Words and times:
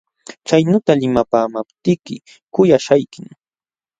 Chaynuyta 0.47 0.93
limapaamaptiyki 1.01 2.15
kuyaśhaykim. 2.53 3.27